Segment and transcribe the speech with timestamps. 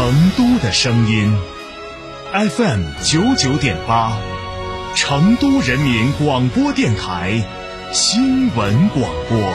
[0.00, 1.30] 成都的声音
[2.32, 4.16] ，FM 九九点八，
[4.96, 7.42] 成都人民广播电台
[7.92, 9.54] 新闻广播。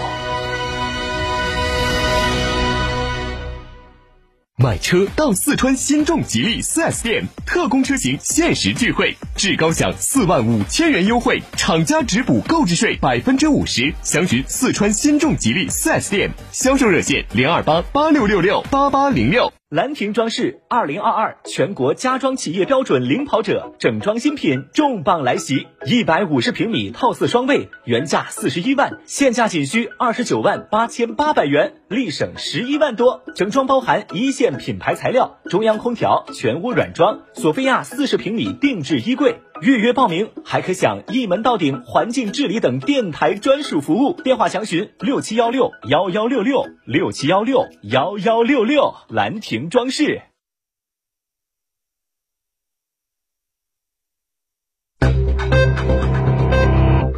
[4.57, 13.95] 买车到四川新众吉利 4S 店，特供车型限时钜惠，至高享四万五千元优惠，厂家直补购置税百分之五十。
[14.03, 19.51] 详询四川新众吉利 4S 店，销售热线零二八八六六六八八零六。
[19.71, 33.23] 兰亭装饰二零二二全国家装企业标准领跑者，整装新品重磅来袭，一百五十平米套四双卫，原价四十一万，现价仅需二十九万八千八百元，立省十一万多。
[33.33, 39.41] 整装包含一线品牌材料、中央空调、全屋软装、索菲亚四十平米定制衣柜。
[39.65, 44.13] 预约报名还可享一门到顶环境治理等电台专属服务。
[44.13, 48.93] 电话详询六七幺六幺幺六六六七幺六幺幺六六。
[49.09, 50.21] 兰亭装饰。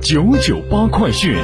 [0.01, 1.35] 九九八快讯。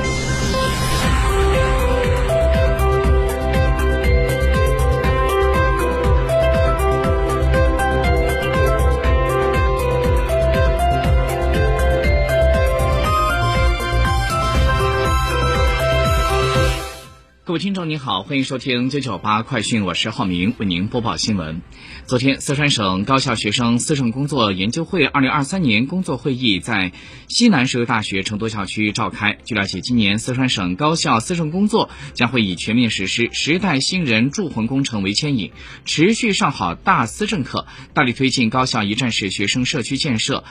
[17.54, 21.62] 各位听众您好，欢迎收听九九八快讯，我是浩明，为您播报新闻。
[22.08, 26.94] 昨天，四川省高校学生思政工作研究会二零二三年工作会议在
[27.28, 29.38] 西南石油大学成都校区召开。
[29.46, 35.52] 据了解，今年四川省高校思政工作将会以全面实施时代新人铸魂工程为牵引，
[35.86, 40.44] 持续上好大思政课，大力推进高校一站式学生社区建设。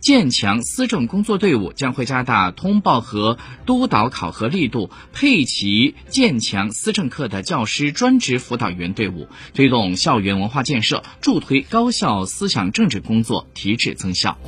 [0.00, 14.38] 建强思政工作队伍，将会加大通报和督导考核力度，配齐建强思政课的教师专职辅导员队伍，推动校园文化建设，助推高校思想政治工作提质增效。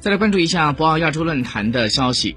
[0.00, 2.36] 再来关注一下博鳌亚洲论坛的消息。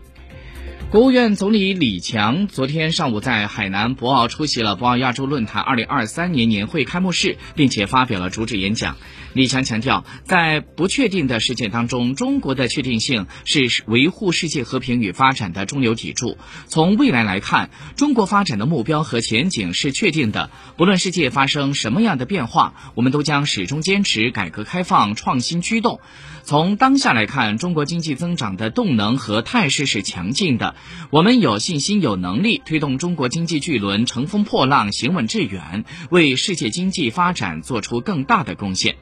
[0.91, 8.97] 国务院总理李强昨天上午在海南博鳌出席了博鳌亚洲论坛二零二三年年会开幕式，并且发表了主旨演讲。
[9.31, 16.38] 李强强调，在不确定的世界当中，中国的确定性是维护世界和平与发展的中流砥柱。
[16.68, 20.50] 从未来来看，中国发展的目标和前景是确定的。
[20.75, 26.02] 不论世界发生什么样的变化，我们都将始终坚持改革开放、创新驱动。
[26.44, 30.75] 从当下来看，中国经济增长的动能和态势是强劲的。
[31.09, 38.95] 我们有信心、有能力推动中国经济巨轮乘风破浪、行稳致远，为世界经济发展做出更大的贡献。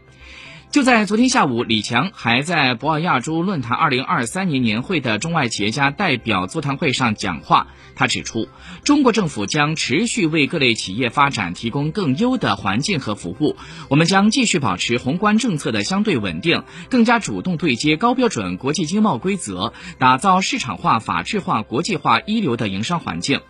[0.72, 7.66] 就在昨天下午，李强还在博鳌亚洲论坛二零二三年年会的中外企业家代表座谈会上讲话。
[7.96, 8.48] 他指出，
[8.84, 13.58] 中国政府将持续为各类企业发展提供更优的环境和服务。
[13.90, 23.42] 我们将继续保持宏观政策的相对稳定，更加主动对接高标准国际经贸规则，打造市场化、法治化、国际化一流的营商环境。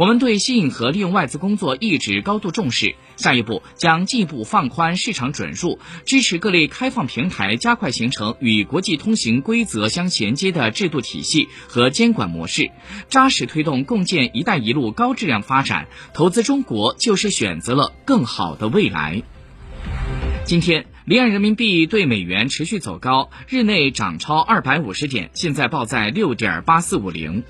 [0.00, 12.70] 我们对吸引和利用外资工作一直高度重视，下一步将进一步放宽市场准入，支持各类开放平台加快形成与国际通行规则相衔接的制度体系和监管模式，
[13.10, 15.86] 扎实推动共建“一带一路”高质量发展。
[16.14, 19.22] 投资中国就是选择了更好的未来。
[20.46, 27.44] 今天，离岸人民币对美元持续走高，日内涨超二百五十点，现在报在六点八四五零。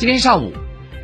[0.00, 0.54] 今天上午，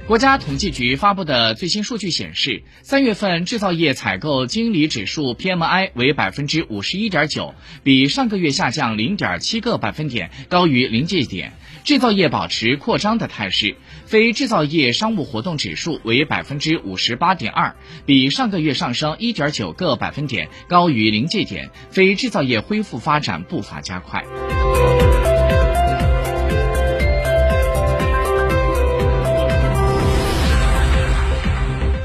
[0.06, 11.52] 国家统计局发布的最新数据显示，三月份制造业采购经理指数 PMI 为百分之五十一点九，比上个月下降零点七个百分点，高于临界点。
[11.84, 13.76] 制造业保持扩张的态势。
[14.06, 17.76] 非制造业商务活动指数为百分之五十八点二，
[18.06, 21.69] 比上个月上升一点九个百分点，高于临界点。
[21.90, 24.25] 非制造业恢复发展步伐加快。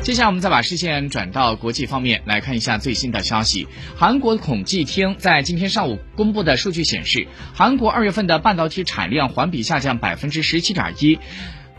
[0.03, 3.67] 接下来，我们再把视线转到国际方面来看一下最新的消息。
[3.95, 11.19] 韩国统计厅在今天上午公布的数据显示，韩国二月份的半导体产量环比下降百分之十七点一，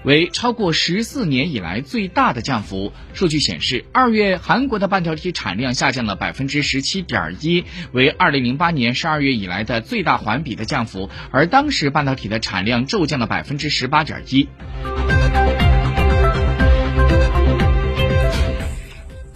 [0.05, 2.93] 为超过十四年以来最大的降幅。
[3.13, 14.49] 数据显示，二月韩国的半导体产量下降了百分之十七点一，为二零零八年十二月以来的最大环比的降幅，而当时半导体的产量骤降了百分之十八点一。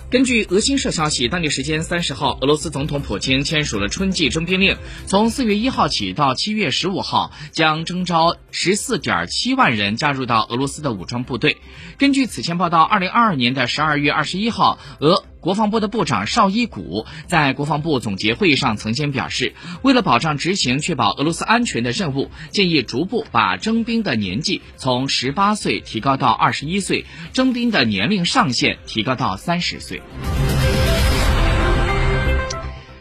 [0.08, 4.76] 根据俄新社消息，当地时间三十号，俄罗斯总统普京签署了春季征兵令，
[5.06, 11.56] 从四月一号起到七月十五号，将征召十四点七万人加入到俄罗斯的武装部队。
[11.99, 30.02] 根据此前报道，二零二二年的十二月二十一号，俄国防部的部长绍伊古在国防部总结会议上曾经表示，为了保障执行确保俄罗斯安全的任务，建议逐步把征兵的年纪从十八岁提高到二十一岁，征兵的年龄上限提高到三十岁。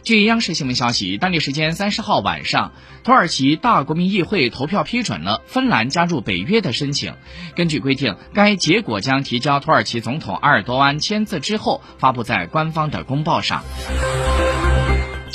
[0.06, 2.70] 据央视新闻消息，当地时间三十号晚上，
[3.02, 7.14] 土耳其大国民议会投票批准了芬兰加入北约的申请。
[7.56, 13.64] 根据规定，该结果将提交土耳其总统埃尔多安签字之后，发布在官方的公报上。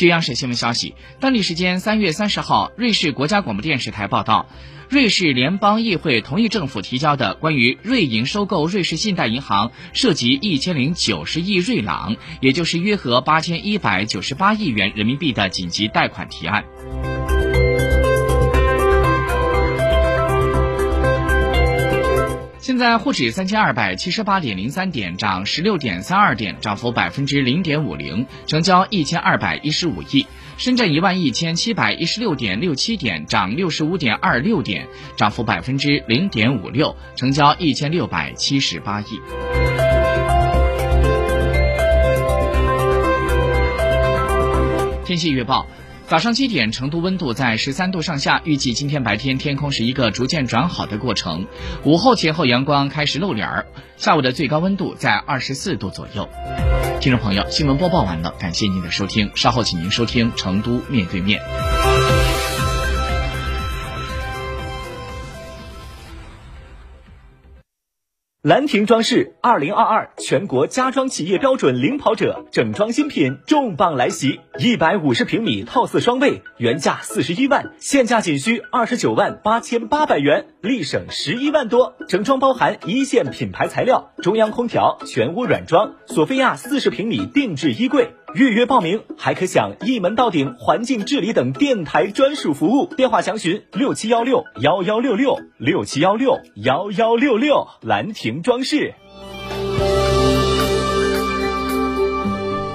[0.02, 4.48] 据央视新闻消息，当地时间三月三十号，瑞士国家广播电视台报道。
[4.90, 16.64] 瑞士联邦议会同意政府提交的关于瑞银收购瑞士信贷银行涉及一千零九十亿瑞朗，也就是约合八千一百九十八亿元人民币的紧急贷款提案。
[22.62, 30.28] 现在沪指三千二百七十八点零三点，涨十六点三二点，涨幅百分之零点五零，成交一千二百一十五亿。
[30.58, 34.88] 深圳一万一千七百一十六点六七点，涨六十五点二六点，
[35.18, 39.20] 涨幅百分之零点五六，成交一千六百七十八亿。
[45.04, 45.66] 天气预报。
[46.12, 51.48] 早上七点，成都温度在十三度上下，预计今天白天天空是一个逐渐转好的过程。
[51.86, 53.66] 午后前后阳光开始露脸儿，
[53.96, 56.28] 下午的最高温度在二十四度左右。
[57.00, 61.40] 听众朋友，新闻播报完了，感谢您的收听，稍后请您收听《成都面对面》。
[68.44, 74.40] 兰亭装饰二零二二全国家装企业标准领跑者，整装新品重磅来袭！
[74.58, 81.94] 一百五十平米套四双卫，原价四十一万，现价仅需二十九万八千八百元，立省十一万多。
[82.08, 88.16] 整装包含一线品牌材料、中央空调、全屋软装、索菲亚四十平米定制衣柜。
[88.34, 98.94] 预约报名还可享一门到顶环境治理等电台专属服务，电话详询六七幺六幺幺六六六七幺六幺幺六六兰亭装饰。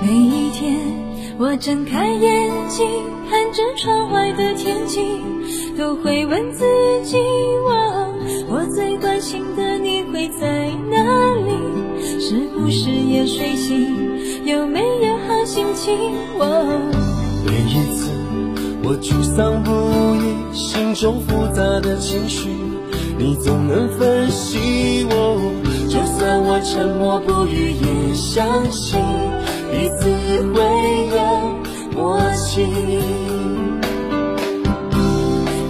[0.02, 0.78] 每一天，
[1.38, 2.86] 我睁开眼睛，
[3.30, 5.00] 看着窗外的天气，
[5.78, 6.66] 都会问自
[7.02, 7.16] 己：
[7.64, 8.14] 我
[8.50, 12.20] 我最关心的你会在哪里？
[12.20, 14.44] 是不是也睡醒？
[14.44, 14.80] 有没
[15.88, 18.10] 每一次
[18.82, 19.70] 我沮丧不
[20.16, 22.48] 已，心中复杂的情绪，
[23.16, 25.40] 你总能分析我。
[25.88, 28.98] 就算我沉默不语，也相信
[29.70, 30.10] 彼此
[30.52, 30.60] 会
[31.14, 31.22] 有
[31.94, 32.66] 默契。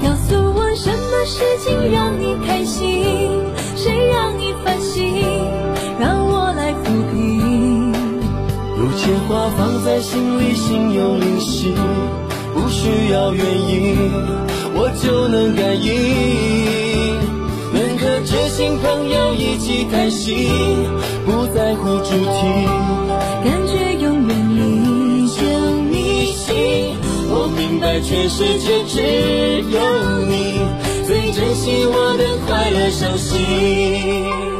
[0.02, 3.04] 告诉我什么事情让你开心，
[3.76, 5.22] 谁让你烦心。
[8.96, 11.74] 些话放在心里，心有灵犀，
[12.54, 13.94] 不需要原因，
[14.74, 17.16] 我就能感应。
[17.72, 20.48] 能和知心朋友一起开心，
[21.26, 22.66] 不在乎主题，
[23.44, 25.42] 感觉永远历久
[25.82, 26.96] 弥新。
[27.28, 29.78] 我明白全世界只有
[30.26, 30.58] 你，
[31.06, 34.55] 最珍惜我的快乐伤心。